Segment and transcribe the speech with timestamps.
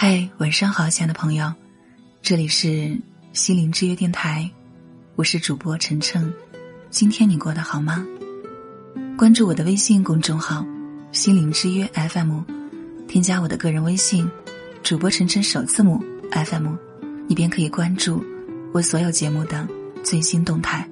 [0.00, 1.52] 嗨，晚上好，亲爱的朋友，
[2.22, 2.96] 这里是
[3.32, 4.48] 心灵之约电台，
[5.16, 6.32] 我是主播晨晨。
[6.88, 8.06] 今天你过得好吗？
[9.16, 10.64] 关注我的微信公众号
[11.10, 12.42] “心灵之约 FM”，
[13.08, 14.30] 添加我的个人微信
[14.84, 16.76] “主播晨晨”首字母 FM，
[17.26, 18.24] 你便可以关注
[18.72, 19.66] 我所有节目的
[20.04, 20.88] 最新动态。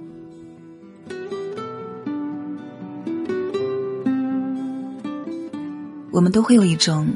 [6.11, 7.07] 我们都会有一种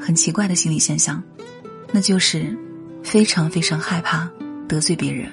[0.00, 1.22] 很奇怪的心理现象，
[1.92, 2.56] 那就是
[3.02, 4.28] 非常非常害怕
[4.66, 5.30] 得罪别人。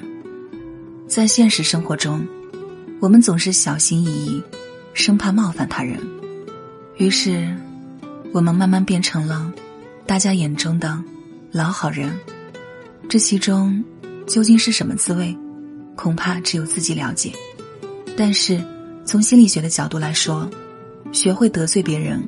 [1.08, 2.26] 在现实生活中，
[3.00, 4.44] 我们总是小心翼翼，
[4.94, 6.00] 生怕冒犯他人，
[6.98, 7.55] 于是
[8.31, 9.52] 我们慢慢变成了
[10.05, 11.02] 大家眼中的
[11.52, 12.12] 老好人。
[13.08, 13.84] 这其中
[14.26, 15.38] 究竟是什么滋味，
[15.95, 17.31] 恐怕只有自己了解。
[18.17, 18.59] 但是
[19.06, 20.50] 从心理学的角度来说，
[21.12, 22.26] 学会得罪别人。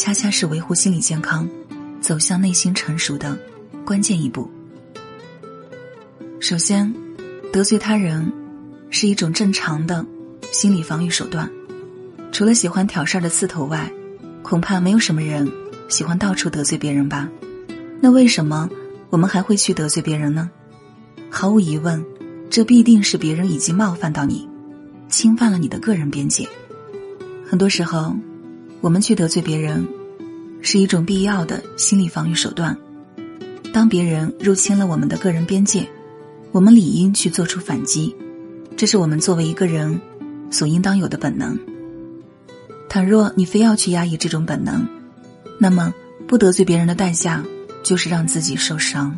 [0.00, 1.46] 恰恰是维护心理健康、
[2.00, 3.38] 走向内心成熟的
[3.84, 4.50] 关键一步。
[6.40, 6.90] 首先，
[7.52, 8.32] 得罪他人
[8.88, 10.06] 是一种正常的
[10.52, 11.50] 心理防御手段。
[12.32, 13.92] 除了喜欢挑事儿的刺头外，
[14.42, 15.46] 恐怕没有什么人
[15.90, 17.28] 喜欢到处得罪别人吧？
[18.00, 18.70] 那为什么
[19.10, 20.50] 我们还会去得罪别人呢？
[21.28, 22.02] 毫无疑问，
[22.48, 24.48] 这必定是别人已经冒犯到你，
[25.10, 26.48] 侵犯了你的个人边界。
[27.46, 28.16] 很多时候。
[28.80, 29.86] 我们去得罪别人，
[30.62, 32.76] 是一种必要的心理防御手段。
[33.72, 35.86] 当别人入侵了我们的个人边界，
[36.50, 38.16] 我们理应去做出反击，
[38.76, 40.00] 这是我们作为一个人
[40.50, 41.58] 所应当有的本能。
[42.88, 44.86] 倘若你非要去压抑这种本能，
[45.58, 45.94] 那么
[46.26, 47.44] 不得罪别人的代价
[47.82, 49.14] 就是让自己受伤。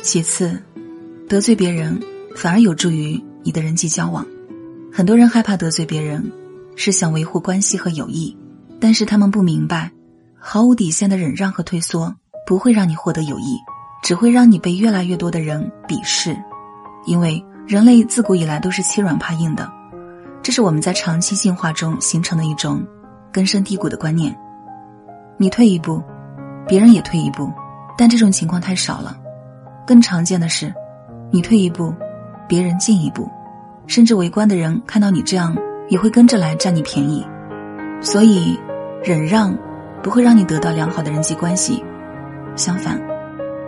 [0.00, 0.62] 其次，
[1.28, 2.00] 得罪别人
[2.36, 4.24] 反而有助于你的人际交往。
[4.96, 6.30] 很多人害怕得罪别人，
[6.76, 8.36] 是想维护关系和友谊，
[8.78, 9.90] 但是他们不明白，
[10.38, 12.14] 毫无底线的忍让和退缩
[12.46, 13.58] 不会让你获得友谊，
[14.04, 16.36] 只会让你被越来越多的人鄙视。
[17.06, 19.68] 因为人类自古以来都是欺软怕硬的，
[20.44, 22.80] 这是我们在长期进化中形成的一种
[23.32, 24.32] 根深蒂固的观念。
[25.36, 26.00] 你退一步，
[26.68, 27.52] 别人也退一步，
[27.98, 29.18] 但这种情况太少了。
[29.84, 30.72] 更常见的是，
[31.32, 31.92] 你退一步，
[32.46, 33.28] 别人进一步。
[33.86, 35.56] 甚至围观的人看到你这样，
[35.88, 37.24] 也会跟着来占你便宜。
[38.00, 38.58] 所以，
[39.02, 39.56] 忍让
[40.02, 41.82] 不会让你得到良好的人际关系，
[42.56, 43.00] 相反，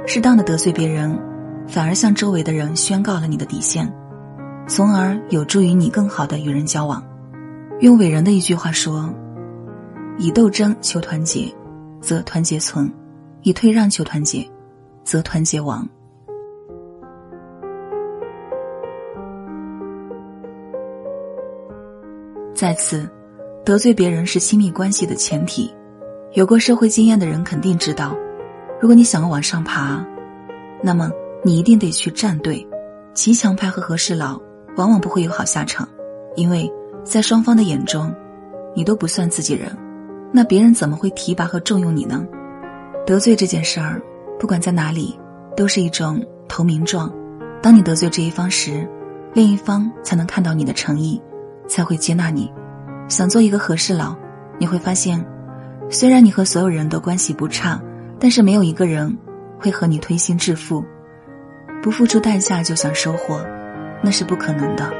[0.07, 1.19] 适当的得罪别人，
[1.67, 3.91] 反而向周围的人宣告了你的底线，
[4.67, 7.03] 从而有助于你更好的与人交往。
[7.81, 9.13] 用伟人的一句话说
[10.19, 11.53] ：“以斗争求团结，
[12.01, 12.87] 则团结存；
[13.43, 14.47] 以退让求团结，
[15.05, 15.87] 则团结亡。”
[22.67, 23.09] 再次，
[23.65, 25.73] 得罪别人是亲密关系的前提。
[26.33, 28.13] 有过社会经验的人肯定知道，
[28.81, 30.05] 如果你想要往上爬，
[30.83, 31.09] 那么
[31.45, 32.67] 你一定得去站队。
[33.15, 34.43] 骑墙派和和事佬
[34.77, 35.89] 往往不会有好下场，
[36.35, 36.69] 因为
[37.05, 38.13] 在双方的眼中，
[38.75, 39.71] 你都不算自己人，
[40.33, 42.27] 那别人怎么会提拔和重用你呢？
[43.07, 44.03] 得罪这件事儿，
[44.41, 45.17] 不管在哪里，
[45.57, 47.15] 都是一种投名状。
[47.63, 48.85] 当你得罪这一方时，
[49.35, 51.23] 另一方才能看到你的诚意。
[51.69, 52.53] 才会接纳你。
[53.09, 54.17] 想做一个和事佬，
[54.59, 55.25] 你会发现，
[55.89, 57.81] 虽然你和所有人都关系不差，
[58.19, 59.17] 但是没有一个人
[59.59, 60.85] 会和你推心置腹。
[61.83, 63.41] 不付出代价就想收获，
[64.03, 64.93] 那是不可能的。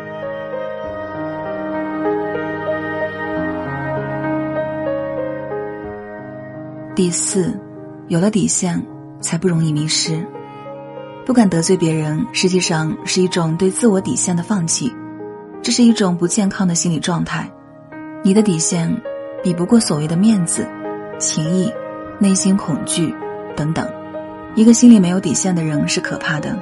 [6.95, 7.59] 第四，
[8.09, 8.81] 有了底线，
[9.21, 10.25] 才不容易迷失。
[11.27, 14.93] 不敢得罪别人，实际上是一种对自我底线的放弃。
[15.63, 17.51] 这是一种不健康的心理状态，
[18.23, 18.95] 你的底线
[19.43, 20.67] 比不过所谓的面子、
[21.19, 21.73] 情谊、
[22.19, 23.15] 内心恐惧
[23.57, 23.87] 等等。
[24.55, 26.57] 一个心里没有底线的人是可怕的，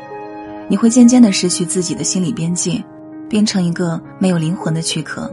[0.69, 2.82] 你会渐渐的失去自己的心理边界，
[3.28, 5.31] 变成一个没有灵魂的躯壳。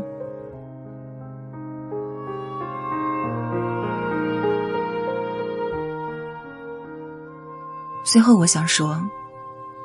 [8.03, 9.01] 最后，我想说，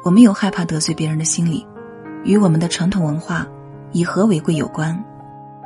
[0.03, 1.65] 我们有害怕得罪别人的心理，
[2.25, 3.47] 与我们的传统文化。
[3.97, 4.95] 以和为贵有关，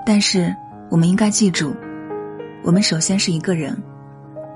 [0.07, 0.55] 但是
[0.89, 1.75] 我们应该记住，
[2.63, 3.77] 我们首先是一个人，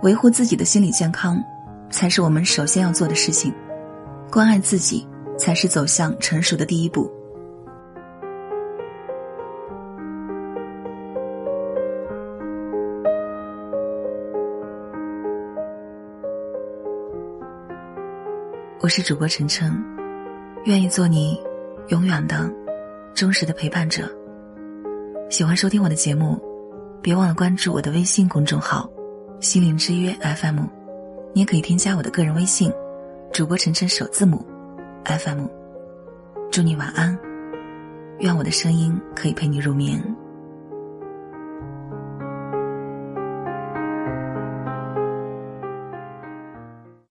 [0.03, 1.43] 维护自己的心理健康，
[1.91, 3.53] 才是我们首先要做的事情。
[4.31, 5.05] 关爱自己，
[5.37, 7.11] 才是走向成熟的第一步。
[18.79, 19.77] 我是主播晨晨，
[20.65, 21.43] 愿意做你
[21.89, 22.64] 永远的。
[23.15, 24.11] 忠实的陪伴者。
[25.31, 26.37] 喜欢收听我的节目，
[27.01, 28.91] 别忘了关注我的微信公众号
[29.41, 30.61] 心灵之约 FM，
[31.33, 32.73] 你也可以添加我的个人微信，
[33.33, 34.45] 主播晨晨首字母
[35.05, 35.47] FM。
[36.51, 37.17] 祝你晚安，
[38.19, 40.03] 愿我的声音可以陪你入眠。